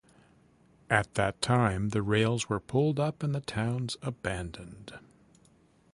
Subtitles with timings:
[0.89, 4.97] At that time, the rails were pulled up and the towns abandoned.